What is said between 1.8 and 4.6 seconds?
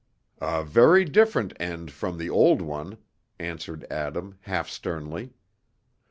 from the old one," answered Adam,